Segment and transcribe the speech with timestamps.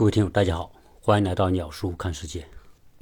[0.00, 0.72] 各位听友，大家好，
[1.02, 2.42] 欢迎来到鸟叔看世界。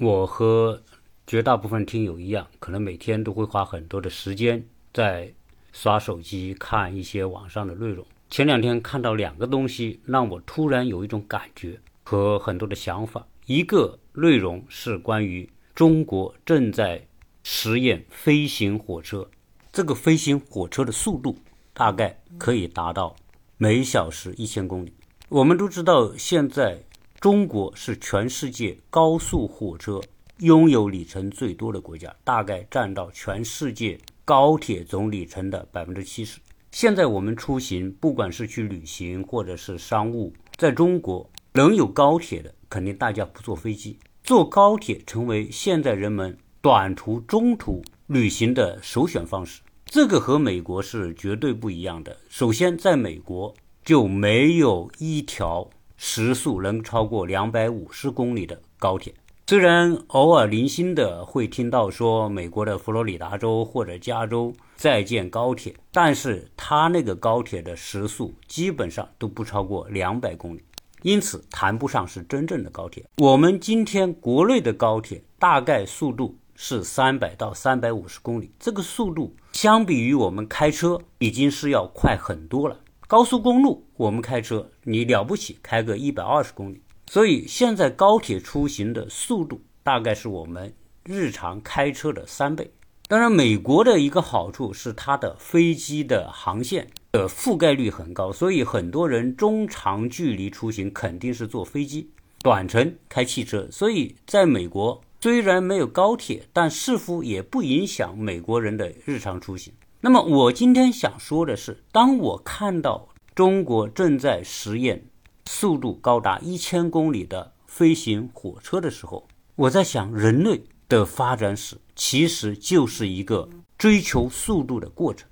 [0.01, 0.83] 我和
[1.29, 5.33] 绝大部分听友一样，可能每天都会花很多的时间在
[5.71, 8.05] 刷手机看一些网上的内容。
[8.31, 13.25] 前两天看到两个东西，让我突然有一种感觉和很多的想法。
[13.47, 17.07] 一个内容是关于中国正在
[17.45, 19.25] 实验飞行火车，
[19.71, 21.39] 这个飞行火车的速度
[21.73, 23.15] 大概可以达到
[23.57, 24.93] 每小时一千公里。
[25.29, 26.83] 我们都知道，现在。
[27.21, 30.01] 中国是全世界高速火车
[30.39, 36.39] 拥有里程最多的国家，大概占到全世界高铁总里程的百分之七十。
[36.71, 49.61] 现在我们出行，不管是去旅行或者是商务，在中国能有高铁的，肯定大家不坐飞机，坐高铁成为现在人们短途、中途旅行的首选方式。
[49.87, 52.17] 这个和美国是绝对不一样的。
[52.29, 53.53] 首先，在美国
[53.85, 55.69] 就没有一条。
[56.01, 59.13] 时速能超过两百五十公里的高铁，
[59.49, 70.63] 虽然偶尔零星的会听到说美国的佛罗里达州或者加州在建高铁，但是它那个高铁的时速基本上都不超过两百公里，
[71.03, 73.05] 因此谈不上是真正的高铁。
[73.17, 82.79] 我们今天国内的高铁大概速度是三百到三百五十公里，这个速度相比于我们开车已经是要快很多了。
[83.09, 86.81] 高速公路，我们开车，你了不起，开个一百二十公里。
[87.11, 90.73] 所以现在高铁出行的速度大概是我们
[91.05, 92.71] 日常开车的三倍。
[93.09, 102.09] 当然，美国的一个好处是它的飞机的航线的覆盖率很高，所以很多人中长距离出行肯定是坐飞机，
[102.43, 103.67] 短程开汽车。
[103.71, 109.73] 所以在美国虽然没有高铁，但似乎也不影响美国人的日常出行。
[110.01, 113.08] 那么我今天想说的是，当我看到
[113.39, 115.05] 中国正在实验
[115.47, 125.29] 速度高达一千公里的飞行火车的时候，我在想，人类的发展史其实就是一个追求速度的过程。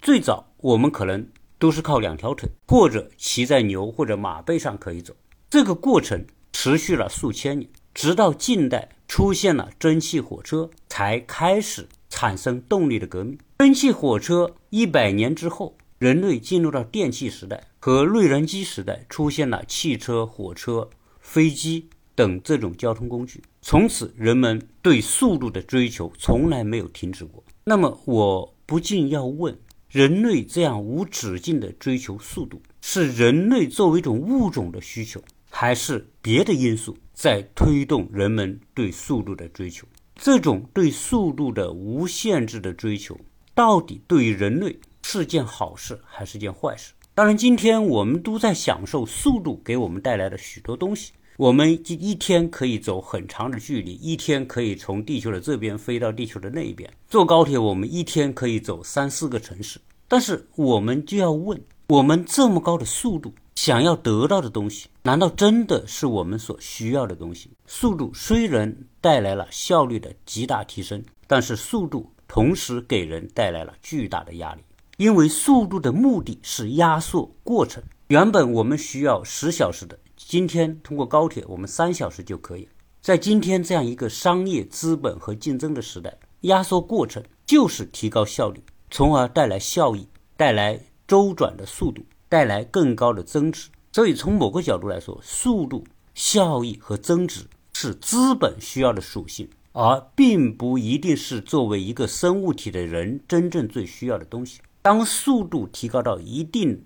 [0.00, 1.28] 最早我们可能
[1.58, 5.14] 都是靠两条腿，或者骑在牛或者马背上可以走。
[5.50, 11.86] 这个过程持续了数千年，直到近代出现了蒸汽火车，才开始。
[12.08, 20.88] 产生动力的革命，蒸汽火车一百年之后，人类进入到电气时代和内燃机时代，出现了汽车、火车、
[21.20, 23.42] 飞机等这种交通工具。
[23.60, 27.44] 从此，人们对速度的追求从来没有停止过。
[27.64, 29.54] 那么，我不禁要问：
[29.90, 39.86] 人类这样无止境的追求速度，是人类作为一种物种的需求，还是别的因素在推动人们对速度的追求？
[40.14, 43.20] 这种对速度的无限制的追求，
[43.54, 46.92] 到底对于人类是件好事还是件坏事？
[47.14, 51.12] 当然，今天我们都在享受速度给我们带来的许多东西。
[51.36, 56.90] 我们一一天可以走很长的距离，一天可以从地球的这边飞到地球的那一边。
[57.08, 59.80] 坐高铁，我们一天可以走三四个城市。
[60.06, 63.32] 但是，我们就要问：我们这么高的速度？
[63.56, 67.50] 想要得到的东西，难道真的是我们所需要的东西？
[67.66, 74.62] 速度虽然带来了效率的极大提升，但是速度同时给人带来了巨大的压力，
[75.00, 77.82] 因为速度的目的是压缩过程。
[78.08, 82.68] 原本我们需要十小时的，今天通过高铁，我们三小时就可以。
[83.00, 90.06] 在今天这样一个商业资本和竞争的时代，压缩过程就是提高效率，从而带来效益，
[90.36, 90.78] 带来
[91.08, 92.02] 周转的速度。
[92.28, 95.82] 带来更高的增值，所以从某个角度来说，速度、
[96.14, 104.60] 效益和增值是资本需要的属性，而并不一定是作为一个生物体的人真正最需要的东西。
[104.82, 106.82] 当速度提高到一定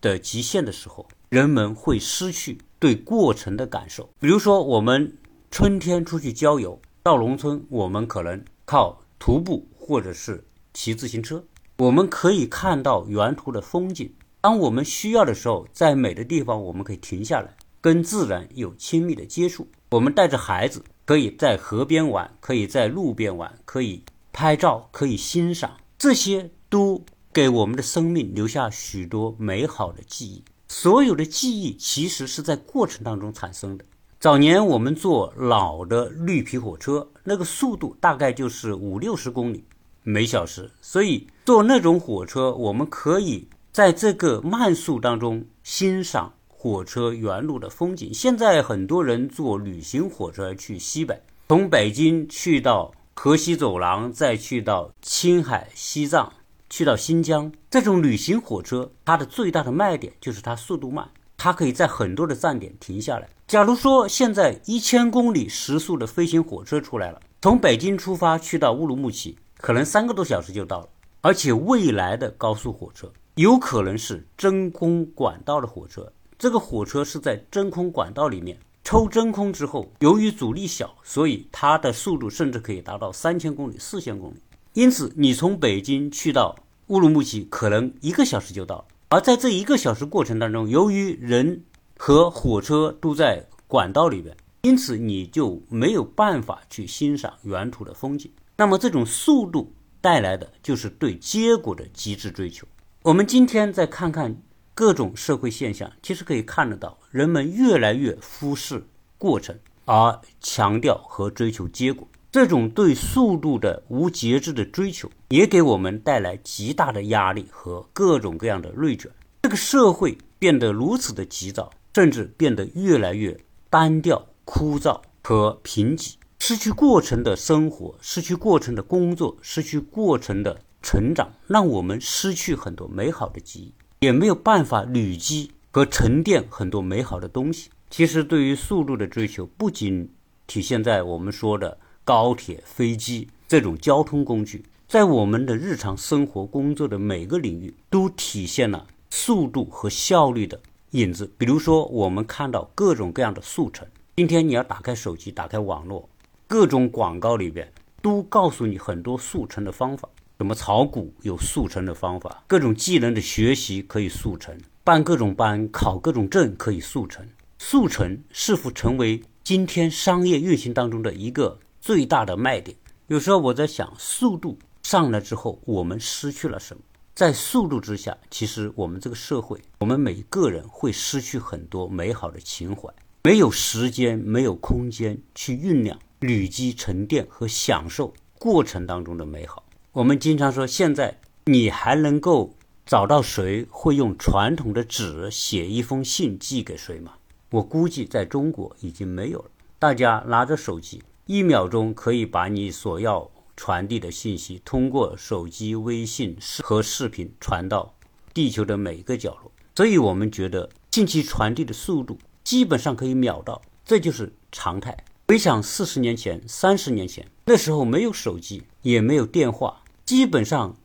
[0.00, 4.08] 的极限的时候，人们会失去对过程的感受。
[4.18, 5.16] 比如说，我们
[5.50, 11.44] 春天出去郊游，到农村，我们可能靠徒步或者是骑自行车，
[11.78, 14.12] 我们可以看到沿途的风景。
[14.40, 19.68] 当我们需要的时候，在美的地方，我们可以停下来，跟自然有亲密的接触。
[19.90, 24.02] 我们带着孩子，可以在河边玩，可以在路边玩，可以
[24.32, 27.02] 拍照，可以欣赏，这些都
[27.36, 30.42] 给我们的生命留下许多美好的记忆。
[30.68, 33.84] 所有的记忆其实是在过程当中产生的。
[34.18, 39.62] 早年我们坐老的绿皮火车，那个速度大概就是五六十公里
[40.02, 43.46] 每小时，所以坐那种火车，我们可以。
[43.70, 48.14] 在这个慢速当中欣赏火车原路的风景。
[48.14, 56.32] 现在很多人坐旅行火车去西北，从北京去到河西走廊，再去到青海、西藏，
[56.70, 57.52] 去到新疆。
[57.70, 61.08] 这种旅行火车它的最大的卖点就是它速度慢。
[61.38, 63.28] 它可以在很多的站点停下来。
[63.46, 70.88] 假如说现在一千公里时速的飞行火车出来了，从北京出发去到乌鲁木齐，可能三个多小时就到了。
[71.20, 84.36] 而且未来的高速火车有可能是真空管道的火车，这个火车是在真空管道里面抽真空之后，由于阻力小，所以它的速度甚至可以达到三千公里、四千公里。
[84.76, 86.54] 因此，你从北京去到
[86.88, 88.84] 乌鲁木齐，可能一个小时就到了。
[89.08, 91.64] 而在这一个小时过程当中，由于人
[91.96, 98.30] 和火车都在管道里边，因此你就没有办法去欣赏原土的风景。
[98.58, 99.72] 那么，这种速度。
[99.98, 102.64] 带来的就是对结果的极致追求。
[103.02, 104.40] 我们今天再看看
[104.72, 108.86] 各种社会现象，其实可以看得到，人们越来越忽视
[109.18, 112.06] 过程，而强调和追求结果。
[112.36, 119.10] 这种对速度的无节制的追求，也给我们带来极大的压力和各种各样的内卷。
[119.40, 123.34] 这个社会变得如此的急躁，甚至变得越来越
[123.70, 126.16] 单调、枯燥和贫瘠。
[126.38, 137.70] 失去过程的生活，失去过程的工作，失去过程的成长，让我们失去很多美好的记忆，也没有办法累积和沉淀很多美好的东西。
[137.88, 140.10] 其实，对于速度的追求，不仅
[140.46, 150.60] 体现在我们说的高铁、飞机这种交通工具，在我们的日常生活、工作的每个领域，都体现了速度和效率的
[150.92, 151.28] 影子。
[151.36, 153.84] 比如说，我们看到各种各样的速成。
[154.14, 156.08] 今天，你要打开手机，打开网络。
[156.46, 160.08] 各种广告里边都告诉你很多速成的方法，
[160.38, 167.26] 什么炒股有速成的方法，各种技能的学习可以速成，办各种班、考各种证可以速成。
[167.58, 172.76] 速成是否成为今天商业运行当中的一个最大的卖点？
[173.06, 176.82] 有时候我在想，速度上来之后，我们失去了什么？
[177.14, 182.92] 在速度之下，其实我们这个社会，我们每个人会失去很多美好的情怀，
[183.22, 185.96] 没有时间，没有空间去酝酿。
[186.18, 189.62] 累积、沉淀和享受过程当中的美好。
[189.92, 192.52] 我们经常说，现在你还能够
[192.84, 197.12] 找到谁会用传统的纸写一封信寄给谁吗？
[197.50, 199.50] 我估计在中国已经没有了。
[199.78, 207.96] 大家拿着手机，一秒钟可以把你所要传递的信息通过手机、微信和视频传到
[208.32, 209.50] 地球的每个角落。
[209.74, 214.96] 所以，我们觉得信息传递的速度基本上可以秒到，这就是常态。
[215.26, 220.76] 回想四十年前、三十年前，那时候没有手机，也没有电话，基本上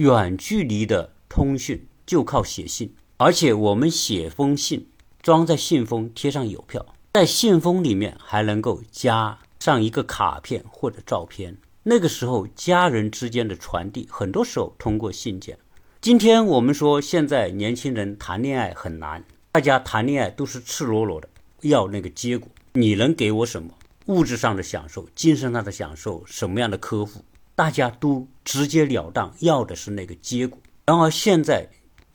[0.00, 2.94] 远距离的通讯就靠写信。
[3.16, 4.86] 而且我们写封信，
[5.22, 11.56] 装在信封，贴上邮票，在信封里面还能够加上一个卡片或者照片。
[11.82, 15.58] 那个时候，家人之间的传递，很多时候通过信件。
[16.00, 21.28] 今天我们说，现在年轻人谈恋爱很难，大家谈恋爱都是赤裸裸的，
[21.62, 22.48] 要那个结果。
[22.74, 23.70] 你能给我什么？
[24.06, 30.58] 物质上的享受，精神上的享受，什么样的呵护，大家都直截了当要的是那个结果。
[30.86, 31.68] 然而现在，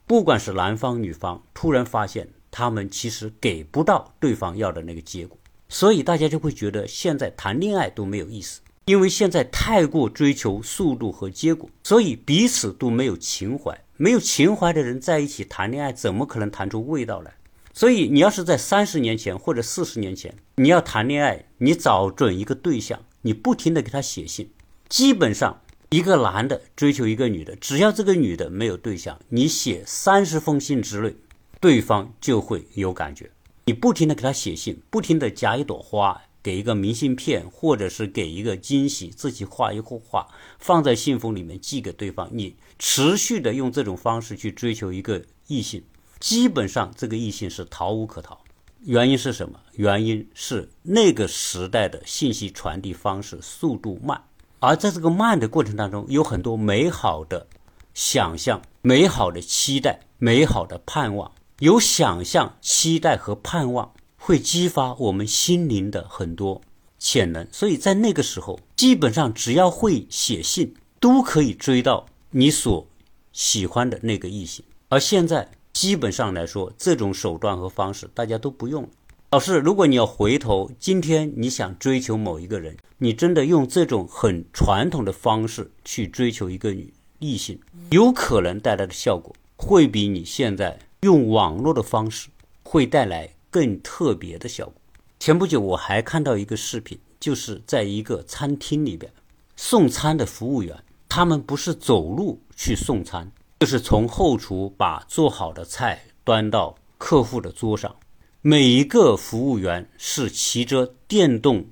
[0.08, 5.38] 不管是男方女方，突然发现他们其实给不到对方要的那个结果，
[5.74, 13.76] 所以大家就会觉得现在谈恋爱都没有意思，因为现在太过追求速度和结果，所以彼此都没有情怀。
[13.98, 17.34] 没有情怀的人在一起谈恋爱，怎么可能谈出味道来？
[17.74, 24.52] 所以，你要是在三十年前或者四十年前，你要谈恋爱，你找准一个对象，你不停的给他写信，
[24.90, 31.16] 基本上一个男的追求一个女的，只要这个女的没有对象，你写三十封信之内，
[31.60, 33.32] 对方就会有感觉。
[33.66, 40.28] 你不停的给他写信，不停的夹一朵花，给一个明信片，或者是给一个惊喜，自己画一幅画，
[40.60, 45.82] 放在信封里面寄给对方，你持续的用这种方式去追求一个异性。
[46.20, 48.38] 基本上这个异性是逃无可逃，
[48.82, 49.60] 原因是什么？
[49.74, 54.22] 原因是那个时代的信息传递方式速度慢，
[54.60, 57.48] 而在这个慢的过程当中，有很多美好的
[57.94, 61.32] 想象、美好的期待、美好的盼望。
[61.64, 66.62] 有想象、期待和盼望，会激发我们心灵的很多
[67.00, 67.48] 潜能。
[67.54, 72.86] 所以在那个时候，基本上只要会写信，都可以追到你所
[73.32, 74.64] 喜欢的那个异性。
[74.90, 75.50] 而现在。
[75.74, 78.88] 基本上来说，这种手段和方式大家都不用。
[79.32, 92.30] 老师，如果你要回头，今天你想追求某一个人，你真的用这种很传统的方式去追求一个女异性，有可能带来的效果会比你现在用网络的方式
[92.64, 94.74] 会带来更特别的效果。
[95.20, 99.12] 前不久我还看到一个视频，就是在一个餐厅里边
[99.58, 103.30] 送餐的服务员，他们不是走路去送餐。
[103.60, 107.94] 就是从后厨把做好的菜端到客户的桌上，
[108.42, 111.66] 每一个服务员是骑着电动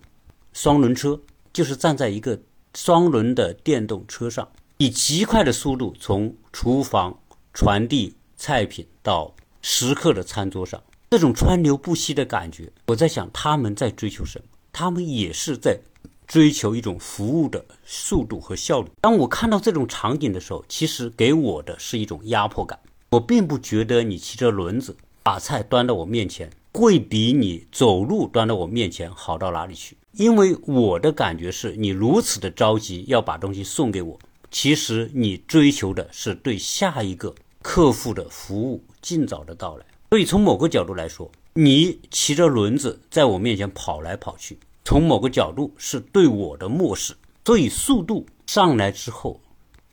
[0.51, 1.21] 双轮车，
[1.53, 2.41] 就是站在一个
[2.73, 7.19] 双轮的电动车上，以极快的速度从厨房
[7.53, 10.81] 传递菜品到食客的餐桌上。
[11.11, 14.45] 这种川流不息的感觉，我在想他们在追求什么？
[14.73, 15.79] 他们也是在
[16.25, 18.89] 追求一种服务的速度和效率。
[18.99, 22.79] 当我看到这种场景的时候，其实给我的是一种压迫感。
[23.11, 29.95] 我并不觉得你骑着轮子把菜端到我面前，会比你走路端到我面前好到哪里去。
[30.13, 34.17] 因为我的感觉是你如此的着急要把东西送给我，
[34.49, 39.85] 其实你追求的是对下一个客户的服务尽早的到来。
[40.09, 47.15] 所以从某个角度来说，你骑着轮子在我面前跑来跑去，从某个角度是对我的漠视。
[47.45, 49.41] 所以速度上来之后，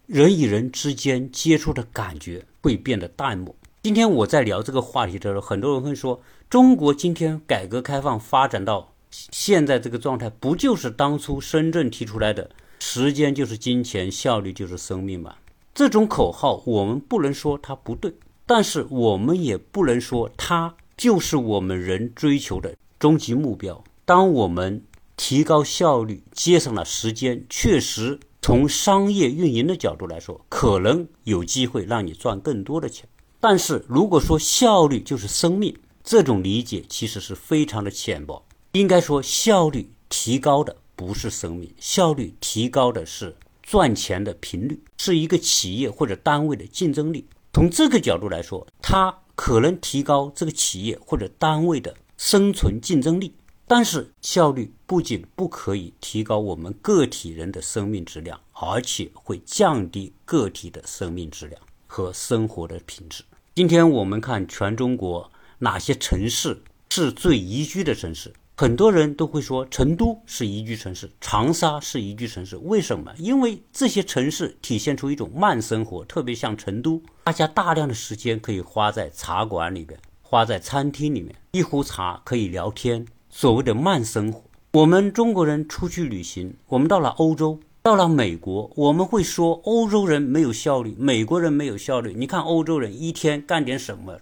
[0.06, 3.54] 人与人之间接触的感觉会变得淡漠。
[3.84, 6.20] 今天我在聊这个话题的时候，很多人会说，
[6.50, 15.36] 中国今天改革开放发展到现在这个状态，不就是当初深圳提出来的“时间就是金钱，效率就是生命”吗？
[15.78, 18.12] 这种口号，我们不能说它不对。
[18.44, 23.84] 但是我们也不能说它就是我们人追求的终极目标。
[24.04, 24.82] 当我们
[25.16, 33.08] 提高效率，节省了时间，确实从商业运营的角度来说，可能有机会让你赚更多的钱。
[33.38, 38.44] 但是如果说效率就是生命，这种理解其实是非常的浅薄。
[38.72, 43.36] 应该说，效率提高的不是生命，效率提高的是
[43.70, 47.28] 赚钱的频率，是一个企业或者单位的竞争力。
[47.52, 53.34] 从这个角度来说，它可能提高这个企业或者单位的生存竞争力，
[53.66, 63.22] 但是效率不仅不可以提高我们个体人的生命质量，而且会降低个体的生命质量和生活的品质。
[63.54, 68.32] 今天我们看全中国哪些城市是最宜居的城市？
[68.60, 72.56] 很多人都会说成都是宜居城市，长沙是宜居城市。
[72.56, 73.14] 为什么？
[73.16, 84.42] 因为这些城市体现出一种慢生活，特别像成都，大家大量的时间可以花在茶馆里边，花在餐厅里面，一壶茶可以聊天，所谓的慢生活。
[84.72, 92.12] 我们中国人出去旅行，我们到了欧洲，到了美国，我们会说欧洲人没有效率，美国人没有效率。
[92.12, 94.18] 你看欧洲人一天干点什么？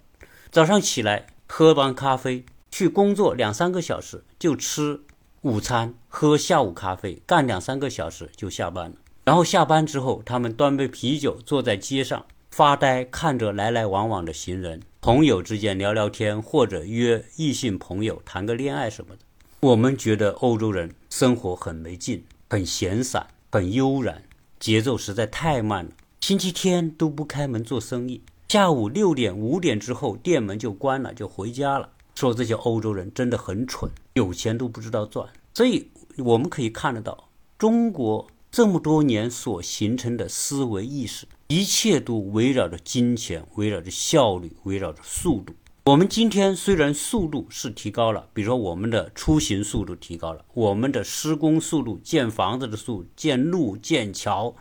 [0.51, 2.45] 早上起来喝完咖啡。
[2.77, 5.01] 去工作两三个小时就吃
[5.41, 8.95] 午餐，喝下午咖啡，干两三个小时就下班了。
[9.23, 19.21] 然后下班之后，他们端杯啤酒，坐在街上发呆，看着来来往往的行人，朋友之间聊聊天，或者约异性朋友谈个恋爱什么的。
[19.61, 24.21] 我们觉得欧洲人生活很没劲，很闲散，很悠然，
[24.59, 25.89] 节奏实在太慢了。
[26.21, 31.89] 星期天都不开门做生意，下午六点五点之后店门就关了，就回家了。
[32.17, 35.29] 说这些欧洲人真的很蠢，有钱都不知道赚。
[35.53, 45.53] 所以我们可以看得到，中国这么多年所形成的思维意识，一切都围绕着金钱，围绕着效率，围绕着速度。
[45.85, 54.55] 我们今天虽然速度是提高了，比如说我们的出行速度提高了，我们的施工速度、建房子的速、建路、建桥、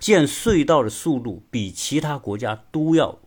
[0.00, 3.18] 建隧道的速度比其他国家都要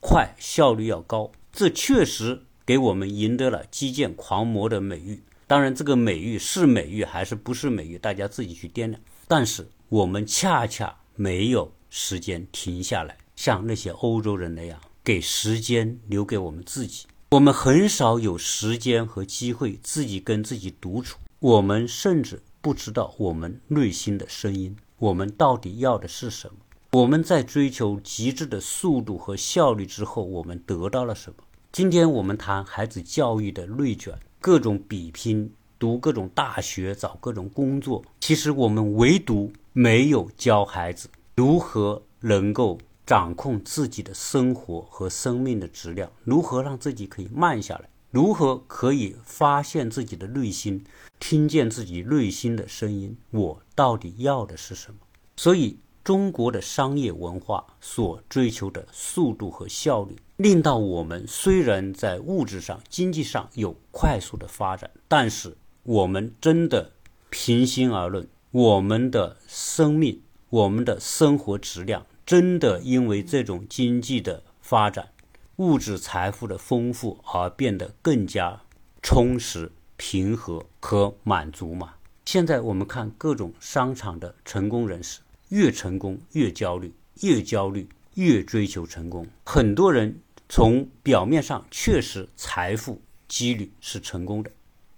[0.00, 1.32] 快，效率要高。
[1.50, 2.42] 这确实。
[2.66, 9.00] 给我们赢得了基建狂魔的美誉，当然这个美誉是美誉还是不是美誉，大家自己去掂量。
[9.28, 17.06] 但是我们恰恰没有时间停下来，像那些欧洲人那样给时间留给我们自己。
[17.30, 26.56] 我们很少有时间和机会自己跟自己独处，我们甚至不知道我们内心的声音，我们到底要的是什么？
[26.92, 31.36] 我们在追求极致的速度和效率之后，我们得到了什么？
[31.76, 38.02] 今天我们谈孩子教育的内卷，各种比拼，读各种大学，找各种工作。
[38.18, 50.82] 其实我们唯独没有教孩子如何能够掌控自己的生活和生命的质量，如何让自己可以慢下来，如何可以发现自己的内心，
[51.20, 53.14] 听见自己内心的声音。
[53.30, 55.00] 我到底要的是什么？
[55.36, 55.78] 所以。
[56.06, 66.92] 中国的商业文化所追求的速度和效率，令到我们虽然在物质上、经济上有快速的发展，但是我们真的
[67.30, 75.08] 平心而论，我们的生命、我们的生活质量，真的因为这种经济的发展、
[75.56, 78.60] 物质财富的丰富而变得更加
[79.02, 81.94] 充实、平和和满足吗？
[82.26, 85.20] 现在我们看各种商场的成功人士。
[85.50, 89.24] 越成功越焦虑，越焦虑越追求成功。
[89.44, 94.50] 很多人从表面上确实财富几率是成功的，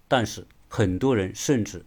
[0.07, 1.85] 但是很多人甚至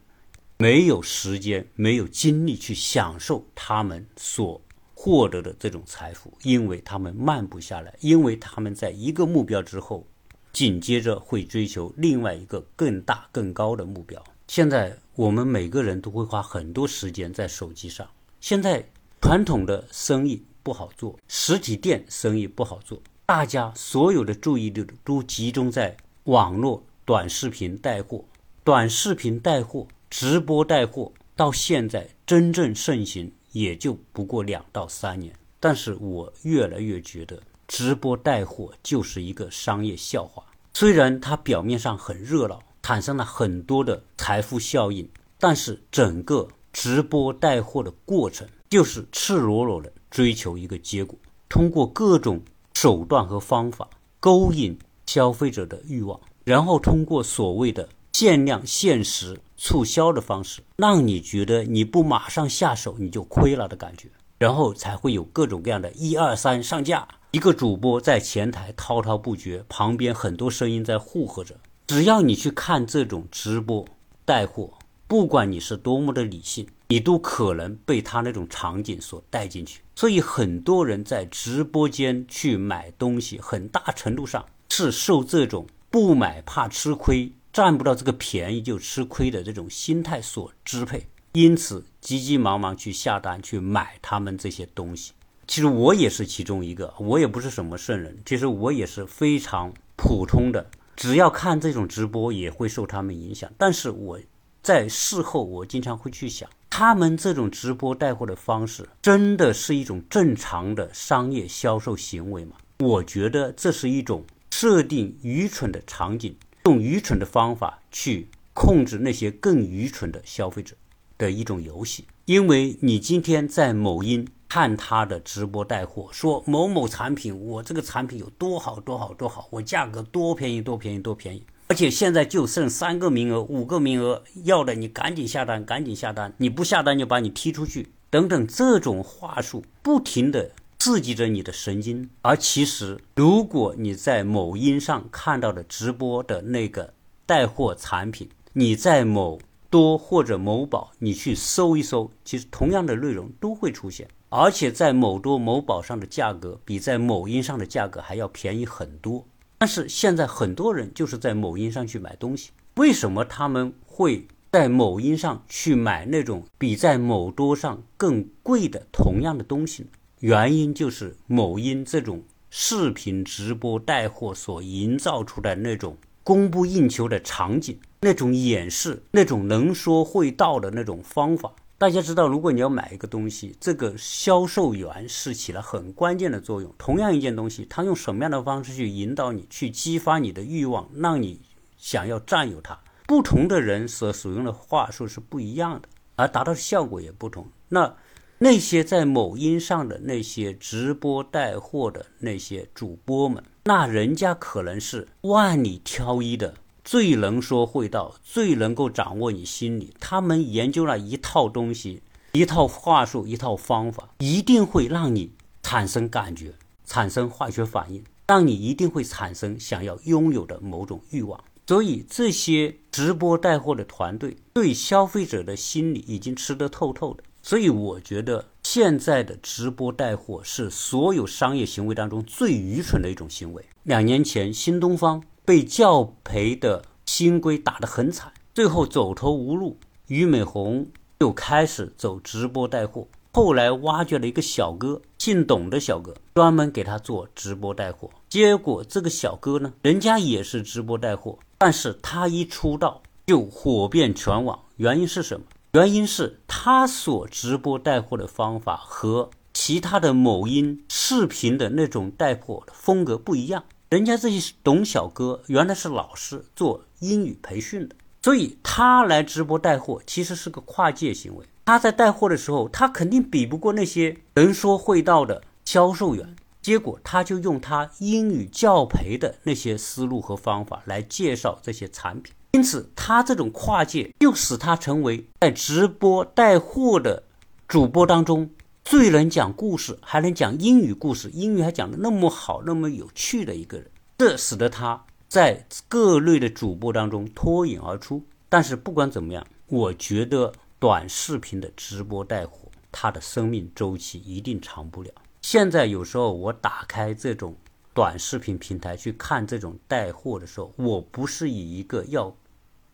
[0.57, 4.61] 没有时间、没有精力去享受他们所
[4.93, 10.05] 获得的这种财富，因为他们慢不下来，因为他们在一个目标之后，
[10.51, 14.23] 紧接着会追求另外一个更大、更高的目标。
[14.47, 18.07] 现在我们每个人都会花很多时间在手机上。
[18.39, 18.83] 现在
[19.21, 25.95] 传统的生意不好做，实体店生意不好做，大家所有的注意力都集中在
[26.25, 28.25] 网络短视频带货、
[28.61, 31.13] 短视频带货、直播带货。
[31.33, 35.33] 到现在真正盛行也就不过两到三年。
[35.61, 40.43] 但是我越来越觉得，直播带货就是一个商业笑话。
[40.73, 45.09] 虽然它表面上很热闹，产生了很多的财富效应，
[45.39, 46.49] 但是整个。
[46.73, 51.17] 直播带货的过程就是赤裸裸的追求一个结果，
[51.49, 52.41] 通过各种
[52.81, 53.87] 手段和方法
[54.19, 64.07] 勾引消费者的欲望，然后通过所谓的限量、限时、促销的方式，让你觉得你不马上下手你就亏了的感觉，
[64.39, 67.07] 然后才会有各种各样的一二三上架。
[67.29, 71.53] 一个主播在前台滔滔不绝，旁边很多声音在附和着。
[71.85, 73.85] 只要你去看这种直播
[74.25, 74.71] 带货。
[75.11, 79.81] 不管你是多么的理性，你都可能被他那种场景所带进去。
[79.93, 95.11] 所以很多人在直播间去买东西，很大程度上是受这种不买怕吃亏、占不到这个便宜就吃亏的这种心态所支配，因此急急忙忙去下单去买他们这些东西。
[95.45, 104.17] 其实我也是其中一个，我也不是什么圣人，其实我也是非常普通的，只要看这种直播也会受他们影响，但是我。
[104.61, 112.55] 在事后，我经常会去想，他们这种直播带货的方式，真的是一种正常的商业销售行为吗？
[112.79, 120.75] 我觉得这是一种设定愚蠢的场景，用愚蠢的方法去控制那些更愚蠢的消费者
[121.17, 122.05] 的一种游戏。
[122.25, 131.43] 因为你今天在某音看他的直播带货，说某某产品，我这个产品有多好多好多好，我价格多便宜多便宜多便宜。
[131.71, 136.33] 而且现在就剩三个名额、五个名额，要的你赶紧下单，赶紧下单！
[136.35, 142.09] 你不下单就把你踢出去，等等，这种话术不停的刺激着你的神经。
[142.23, 146.93] 而其实，如果你在某音上看到的直播的那个
[147.25, 159.25] 带货产品，你在某多或者某宝你去搜一搜，其实同样的内容都会出现，而且在某多、某宝上的价格比在某音上的价格还要便宜很多。
[159.61, 169.85] 但是现在很多人就是在某音上去买东西，为什么他们会在某音上去买那种比在某多上更贵的同样的东西？
[170.21, 181.53] 原因就是某音这种视频直播带货所营造出的那种供不应求的场景，那种演示，那种能说会道的那种方法。
[181.81, 186.71] 大家知道，如果你要买一个东西，这个销售员是起了很关键的作用。
[186.77, 191.41] 同样一件东西，他用什么样的方式去引导你，去激发你的欲望，让你
[191.79, 192.79] 想要占有它？
[193.07, 197.47] 不同的人所使用的话术是不一样的，而达到的效果也不同。
[197.69, 197.95] 那
[198.37, 206.53] 那些在某音上的那些直播带货的那些主播们，那人家可能是万里挑一的。
[206.91, 209.93] 最能说会道，最能够掌握你心理。
[210.01, 212.01] 他们研究了一套东西，
[212.33, 215.31] 一套话术，一套方法，一定会让你
[215.63, 221.41] 产生感觉，产生化学反应，让你一定会产生想要拥有的某种欲望。
[221.65, 227.23] 所以，这些直播带货的团队对消费者的心理已经吃得透透的。
[227.41, 233.63] 所以，我觉得现在的直播带货是所有商业行为当中最愚蠢的一种行为。
[233.83, 235.23] 两年前，新东方。
[235.51, 240.87] 被教培的新规打得很惨，最后走投无路，俞美红
[241.19, 243.05] 就开始走直播带货。
[243.33, 248.09] 后来挖掘了一个小哥，姓董的小哥，专门给他做直播带货。
[248.29, 254.57] 结果这个小哥呢，人家也是直播带货，但是他一出道就火遍全网。
[254.77, 255.45] 原因是什么？
[255.73, 263.65] 原因是他所直播带货的方法和其他的某音视频的那种带货风格不一样。
[263.91, 271.45] 人家这些董小哥原来是老师，做英语培训的，所以他来直播带货其实是个跨界行为。
[271.65, 287.23] 他在带货的时候，他肯定比不过那些能说会道的销售员，结果他就用他英语教培的那些思路和方法来介绍这些产品，因此他这种跨界又使他成为在直播带货的
[287.67, 288.49] 主播当中。
[288.91, 298.21] 最能讲故事，还能讲英语故事，英语还讲的那么好，那么有趣的一个人，这使得他在各类的主播当中脱颖而出。
[298.49, 305.11] 但是不管怎么样，我觉得短视频的直播带货，它的生命周期一定长不了。
[305.41, 307.55] 现在有时候我打开这种
[307.93, 312.35] 短视频平台去看这种带货的时候，我不是以一个要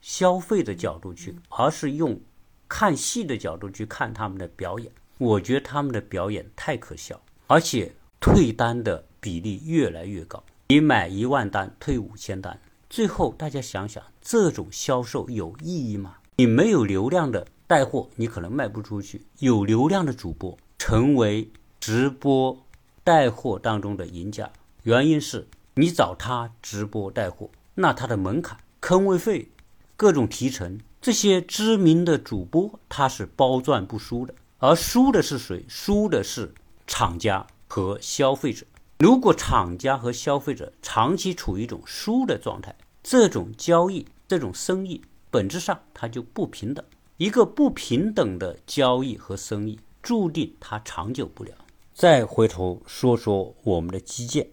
[0.01, 2.21] 消费的角度去，而是用
[2.69, 4.91] 看戏的角度去看他们的表演。
[5.17, 10.43] 我觉得他们的表演太可笑，而且退单的比例越来越高。
[10.67, 16.17] 你买一万单，退五千单，最后大家想想，这种销售有意义吗？
[16.36, 21.49] 你没有流量的带货，你可能卖不出去；有流量的主播成为
[21.80, 22.63] 直播
[23.03, 24.51] 带货当中的赢家，
[24.84, 29.49] 原因是你找他直播带货，那他的门槛、坑位费、
[29.95, 34.36] 各种提成，这些知名的主播他是包赚不输的。
[34.59, 35.63] 而输的是谁？
[35.67, 36.51] 输的是
[36.87, 38.65] 厂家和消费者。
[38.99, 46.83] 如果厂家和消费者长期处于一种输的状态，这种交易、这种生意本质上它就不平等。
[47.17, 51.51] 一个不平等的交易和生意，注定它长久不了。
[51.93, 54.49] 再回头说说我们的基建，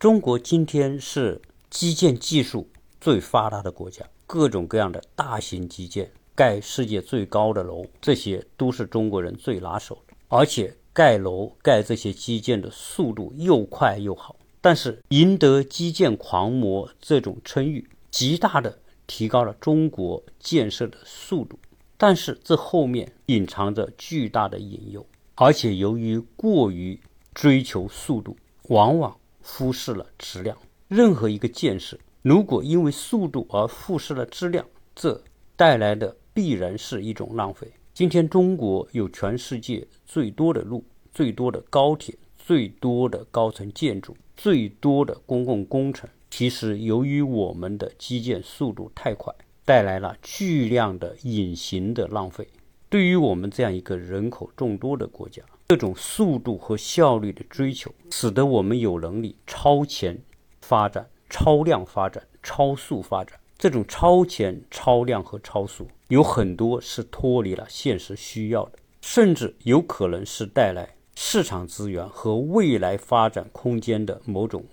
[0.00, 1.40] 中国今天是
[1.70, 2.68] 基建技术
[3.00, 6.10] 最发达的国家，各种各样的大型基建。
[6.34, 14.34] 盖世界最高的楼，这些都是中国人最拿手的，而且盖楼、盖这些基建的速度又快又好。
[14.60, 21.58] 但是，赢得基建狂魔这种称誉，极大的提高了中国建设的速度。
[21.96, 26.98] 但是，这后面隐藏着巨大的隐忧，而且由于过于
[27.32, 30.56] 追求速度，往往忽视了质量。
[30.88, 34.66] 任何一个建设，如果因为速度而忽视了质量，
[34.96, 35.22] 这
[35.54, 36.16] 带来的。
[36.34, 37.68] 必然是一种浪费。
[37.94, 46.10] 今天中国有全世界最多的路、最多的高铁、最多的高层建筑、最多的公共工程。
[46.28, 49.32] 其实，由于我们的基建速度太快，
[49.64, 52.48] 带来了巨量的隐形的浪费。
[52.88, 60.20] 对于我们这样一个人口众多的国家，这种速度和效率的追求，使得我们有能力超前
[60.60, 63.38] 发展、超量发展、超速发展。
[63.56, 65.86] 这种超前、超量和超速。
[66.14, 74.64] 有很多是脱离了现实需要的，甚至有可能是带来市场资源和未来发展空间的某种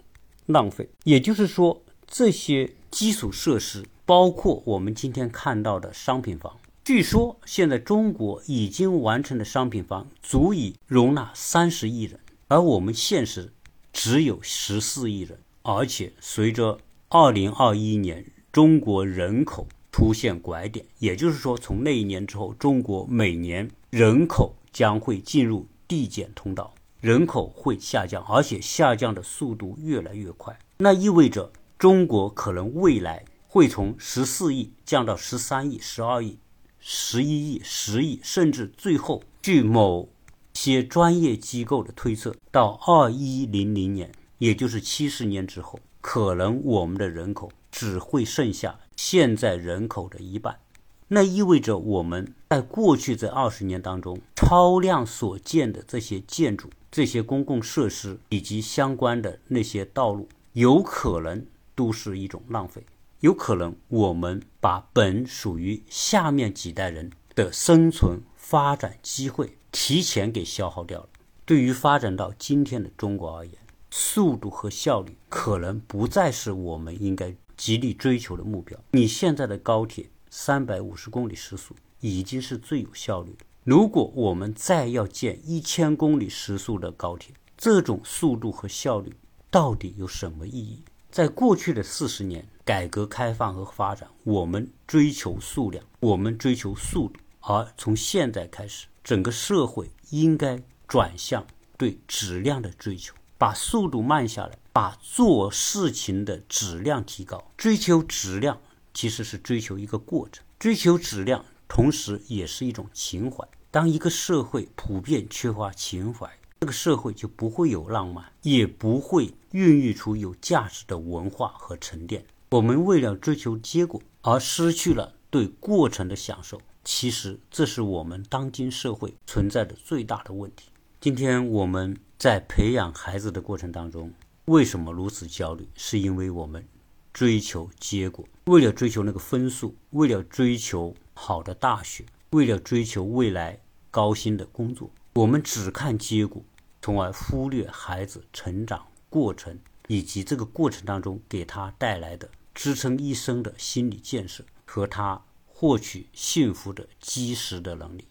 [0.45, 0.88] 浪费。
[1.04, 13.51] 也就是说，这些基础设施，包括我们今天看到的商品房，据说现在中国已经完成的商品房足以容纳三十亿人，而我们现实
[13.91, 15.39] 只有十四亿人。
[15.63, 16.77] 而且，随着
[17.10, 30.58] 二零二一年中国人口出现拐点，也就是说，从那一年之后，中国每年人口将会进入递减通道，人口会下降，而且下降的速度越来越快。
[30.77, 36.38] 那意味着中国可能未来会从十四亿降到十三亿、十二亿、
[36.80, 40.08] 十一亿、十亿，甚至最后，据某
[40.54, 48.80] 些专业机构的推测，到二一零零年，也就是七十年之后，可能我们的人口只会剩下。
[48.95, 50.60] 现在人口的一半，
[51.08, 62.86] 那意味着我们在过去这二十年当中，超量所建的这些建筑、这些公共设施以及相关的那些道路，有可能都是一种浪费。
[63.21, 71.10] 有可能我们把本属于下面几代人的生存发展机会提前给消耗掉了。
[71.45, 73.56] 对于发展到今天的中国而言，
[73.91, 77.36] 速度和效率可能不再是我们应该。
[77.62, 83.45] 极力追求的目标，你现在的高铁三百五十公里时速已经是最有效率的。
[83.63, 89.13] 如果我们再要建一千公里时速的高铁，这种速度和效率
[89.52, 90.82] 到底有什么意义？
[91.12, 101.45] 在过去的四十年改革开放和发展，我们追求数量，我们追求速度，而从现在开始，整个社会应该转向
[101.78, 103.13] 对质量的追求。
[103.41, 107.51] 把速度慢下来，把做事情的质量提高。
[107.58, 108.62] 追求质量
[108.93, 113.43] 其实是追求一个过程，追求质量同时也是一种情怀。
[113.71, 122.23] 当一个社会普遍缺乏情怀，这个社会就不会有浪漫，也不会孕育出有价值的文化和沉淀。
[122.51, 130.69] 我们为了追求结果而失去了对过程的享受，其实这是我们当今社会存在的最大的问题。
[130.99, 131.97] 今天我们。
[132.21, 134.13] 在培养孩子的过程当中，
[134.45, 135.67] 为什么如此焦虑？
[135.73, 136.63] 是因为我们
[137.12, 146.43] 追求结果，为了追求那个分数，为了追求好的大学，为了追求未来高薪的工作，我们只看结果，
[146.79, 149.57] 从而忽略孩子成长过程
[149.88, 158.05] 以及这个过程当中给他带来的支撑一生的心理建设和他获取幸福的基石的能力。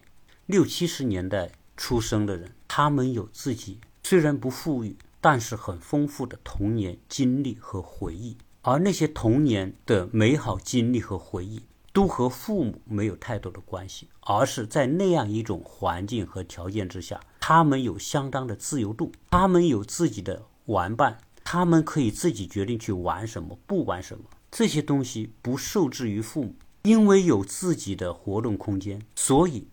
[0.47, 3.79] 六七十年代出生的人，他们有自己
[4.11, 11.63] 虽然不富裕，但是很丰富的童年经历和回忆，而那些童年的美好经历和回忆。
[11.93, 29.69] 都和父母没有太多的关系，而是在那样一种环境和条件之下，他们有相当的自由度，他们有自己的玩伴，他们可以自己决定去玩什么，不玩什么，这些东西不受制于父母，因为有自己的活动空间，所以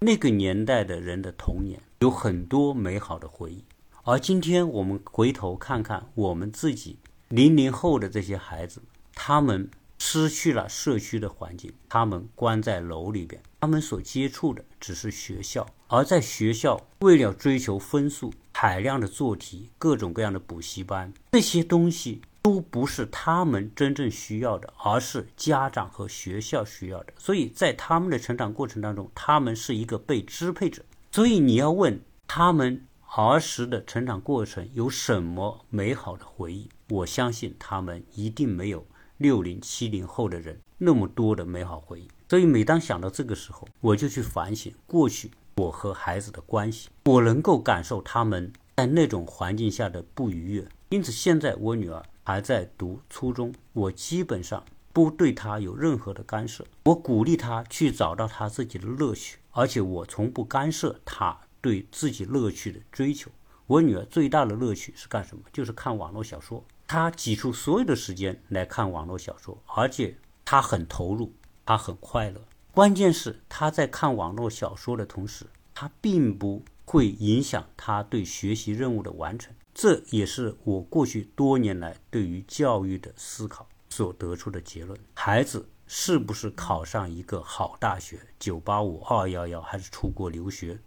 [0.00, 3.64] 那个年代的人的童年有很多美好的回忆。
[4.10, 6.96] 而今天我们回头看看我们自己
[7.28, 8.80] 零零后的这些孩子，
[9.14, 9.68] 他们。
[10.00, 27.12] 失去了社区的环境，他们关在楼里边，他们所接触的只是学校，而在学校，为了追求分数，海量的做题，各种各样的补习班，这些东西都不是他们真正需要的，而是家长和学校需要的。
[27.18, 30.84] 所以在他们的成长过程当中，他们是一个被支配者。
[31.10, 38.86] 所以你要问他们儿时的成长过程有什么美好的回忆，我相信他们一定没有。
[39.16, 50.68] 六零七零后的人那么多的美好回忆，所以每当想到这个时候，我就去反省过去我和孩子的关系，我能够感受他们在那种环境下的不愉悦。
[50.90, 63.30] 因此，现在我女儿还在读初中，我基本上不对她有任何的干涉，我鼓励她去找到她自己的乐趣，而且我从不干涉她对自己乐趣的追求。
[63.66, 65.42] 我女儿最大的乐趣是干什么？
[65.52, 66.64] 就是看网络小说。
[66.86, 71.32] 她挤出所有的时间来看网络小说，而且她很投入，
[71.66, 72.40] 她很快乐。
[72.72, 75.44] 关键是她在看网络小说的同时，
[75.74, 79.54] 她并不会影响她对学习任务的完成。
[79.74, 90.80] 这也是我过去多年来对于教育的思考所得出的结论：孩子是不是考上一个好大学（九八五、二幺幺）还是出国留学，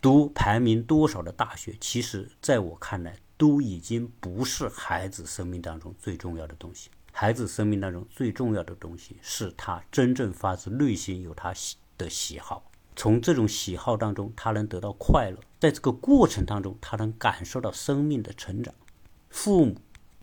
[0.00, 1.76] 读排名多少的大学？
[1.80, 3.18] 其实，在我看来。
[3.38, 6.90] 都已经不是孩子生命当中最重要的东西。
[7.12, 11.54] 孩子生命当中最重要的东西是他真正发自内心有他
[11.96, 18.74] 的喜好，从这种喜好当中他能得到快乐，在这个过程当中他能感受到生命的成长。
[19.30, 19.76] 父母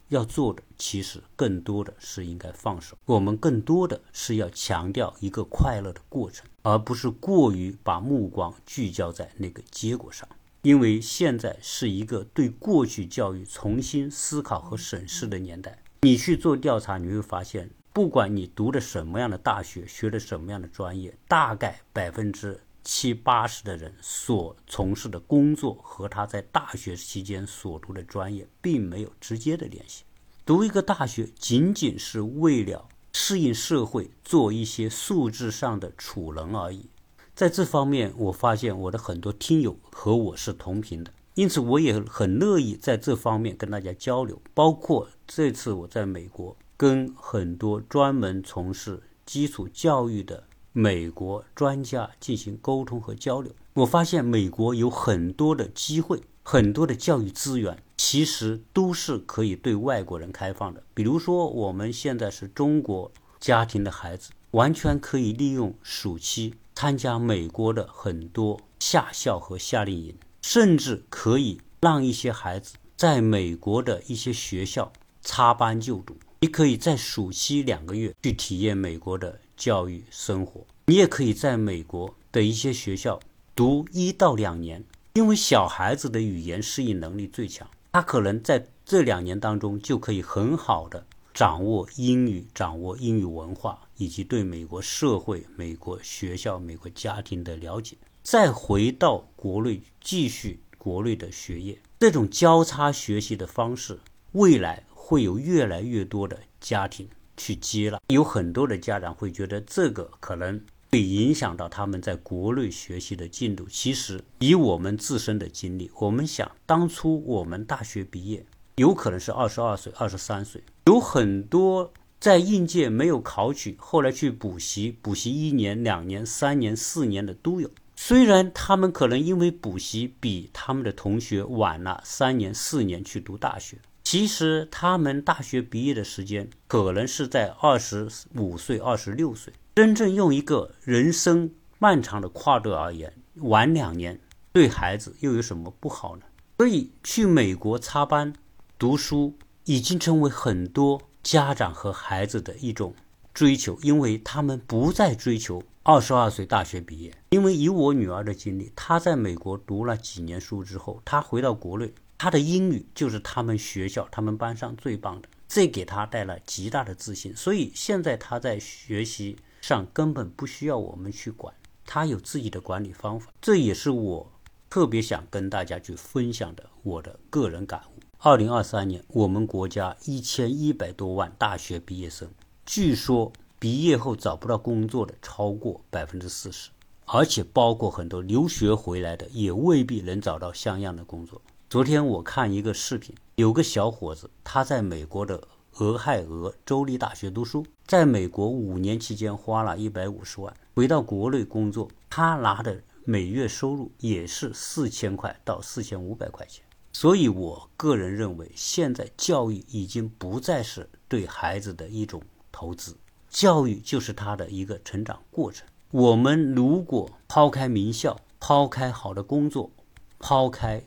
[0.09, 10.27] 要做的其实更多的是应该放手，我们更多的是要强调一个快乐的过程，而不是过于把目光聚焦在那个结果上。
[10.61, 30.03] 因为现在是一个对过去教育重新思考和审视的年代，你去做调查，你会发现，不管你读的什么样的大学，学的什么样的专业，大概百分之七八十的人所从事的工作和他在大学期间所读的专业并没有直接的联系。
[30.45, 36.87] 读一个大学仅仅是为了适应社会，做一些素质上的储能而已。
[37.33, 44.39] 在这方面，我发现我的很多听友和我是同频的，因此我也很乐意在这方面跟大家交流。
[44.53, 50.43] 包括这次我在美国跟很多专门从事基础教育的
[50.77, 60.83] 美国专家进行沟通和交流，我发现美国有很多的机会，很多的教育资源其实都是可以对外国人开放的。
[60.93, 63.09] 比如说，我们现在是中国
[63.39, 66.55] 家庭的孩子，完全可以利用暑期。
[66.75, 76.17] 参加美国的很多夏校和夏令营，甚至可以让一些孩子在美国的一些学校插班就读。
[76.41, 83.19] 你可以在暑期两个月去体验美国的教育生活，你也可以在美国的一些学校
[83.55, 91.05] 读一到两年，因为小孩子的语言适应能力最强，他可能在这两年当中就可以很好的。
[91.33, 103.99] 掌握英语，掌握英语文化，以及对美国社会、美国学校、美国家庭的了解，再回到国内继续国内的学业，这种交叉学习的方式，
[104.31, 107.99] 未来会有越来越多的家庭去接了。
[108.07, 113.67] 有很多的家长会觉得这个可能会影响到他们在国内学习的进度。
[113.69, 118.45] 其实，以我们自身的经历，我们想当初我们大学毕业。
[118.77, 127.69] 有可能是二十二岁、二十三岁，有很多在应届没有考取，后来去补习，补习一年、两年、三年、四年的都有。
[127.95, 133.77] 虽然他们可能因为补习比他们的同学晚了三年、四年去读大学，
[134.15, 139.51] 其实他们大学毕业的时间可能是在二十五岁、二十六岁。
[139.75, 144.17] 真正用一个人生漫长的跨度而言，晚两年
[144.53, 146.23] 对孩子又有什么不好呢？
[146.59, 148.31] 所以去美国插班
[148.79, 152.95] 读书已经成为很多家长和孩子的一种
[153.33, 157.13] 追求，因为他们不再追求二十二岁大学毕业。
[157.31, 161.93] 因为以我女儿的经历，她在美国读了几年书之后，她回到国内，
[162.25, 167.35] 他的英语就是他们学校、他们班上最棒的，这给他带来极大的自信。
[167.35, 171.53] 所以现在他在学习上根本不需要我们去管，
[171.85, 173.31] 他有自己的管理方法。
[173.39, 174.31] 这也是我。
[174.71, 178.01] 特别想跟大家去分享的我的个人感悟。
[178.17, 182.27] 二零二三年，我们国家一千一百多万大学毕业生，
[182.65, 186.71] 据说毕业后找不到工作的超过百分之四十，
[187.05, 191.39] 而且包括很多留学回来的，也未必能找到像样的工作。
[191.75, 202.81] 昨天我看一个视频，有个小伙子，他在美国的俄亥俄州立大学读书，在美国五年期间花了一百五十万，回到国内工作，他拿的。
[203.03, 212.21] 每月收入也是四千块到四千五百块钱，所以我个人认为，现在教育已经不再是对孩子的一种
[212.53, 212.95] 投资，
[213.29, 215.67] 教育就是他的一个成长过程。
[215.91, 219.69] 我们如果抛开名校，抛开好的工作，
[220.17, 220.81] 抛开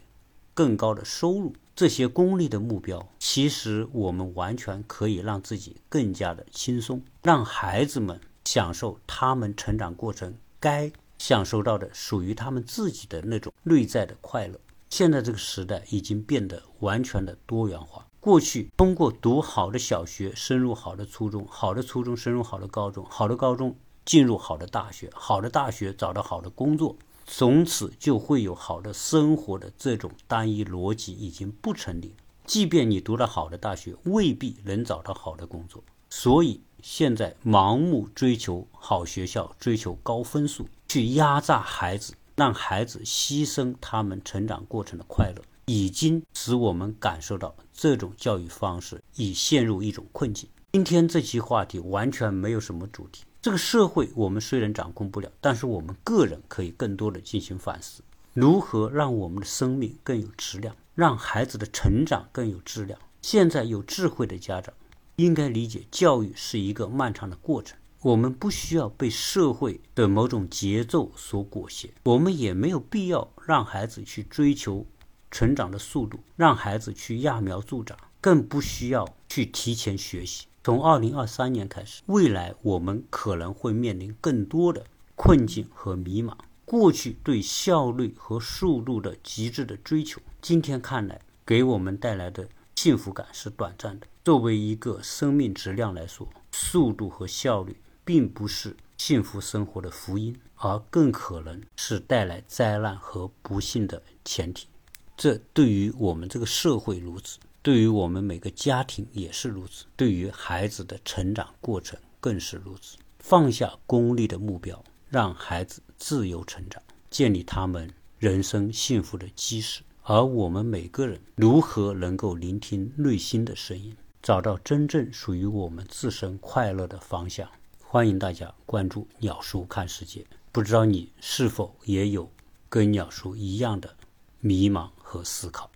[0.59, 10.91] 更高的收入这些功利的目标，其实我们完全可以让自己更加的轻松，让孩子们享受他们成长过程该。
[11.17, 14.59] 享受到的属于他们自己的那种内在的快乐。
[14.91, 18.07] 现在这个时代已经变得完全的多元化。
[18.19, 26.97] 过去通过读好的小学，升入好的初中，好的初中升入好的高中，好的高中进入好的大学，好的大学找到好的工作，
[27.31, 32.15] 从此就会有好的生活的这种单一逻辑已经不成立。
[32.47, 35.85] 即便你读了好的大学，未必能找到好的工作。
[36.09, 40.67] 所以现在盲目追求好学校，追求高分数。
[40.89, 50.49] 去压榨孩子，让孩子牺牲他们成长过程的快乐，已经使我们感受到这种教育方式已陷入一种困境。
[50.73, 53.25] 今天这期话题完全没有什么主题。
[53.41, 58.03] 这个社会我们虽然掌控不了，但是我们个人可以更多的进行反思，
[58.35, 62.99] 如何让我们的生命更有质量，让孩子的成长更有质量。
[63.23, 64.75] 现在有智慧的家长
[65.17, 67.79] 应该理解，教育是一个漫长的过程。
[68.03, 74.85] 我们不需要被社会的某种节奏所裹挟，我们也没有必要让孩子去追求
[75.31, 80.47] 成长的速度，让孩子去揠苗助长，更不需要去提前学习。
[80.65, 86.35] 从二零二三年开始，未来我们可能会面临更多的困境和迷茫。
[86.65, 94.07] 过去对效率和速度的极致的追求，今天看来给我们带来的幸福感是短暂的。
[94.25, 97.77] 作为一个生命质量来说，速度和效率。
[98.09, 104.67] 并不是幸福生活的福音，而更可能是带来灾难和不幸的前提。
[105.15, 112.97] 这对于我们这个社会如此，对于我们每个家庭也是如此，对于孩子的成长过程更是如此。
[113.19, 119.83] 放下功利的目标，让孩子自由成长，建立他们人生幸福的基石。
[120.05, 127.47] 而我们每个人如何能够聆听内心的声音，找到真正属于我们自身快乐的方向？
[127.85, 130.25] 欢迎大家关注鸟叔看世界。
[130.51, 132.33] 不知道你是否也有
[132.71, 133.95] 跟鸟叔一样的
[134.41, 135.71] 迷茫和思考？